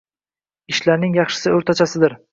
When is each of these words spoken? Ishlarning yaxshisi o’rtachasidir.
Ishlarning 0.73 1.15
yaxshisi 1.19 1.55
o’rtachasidir. 1.59 2.21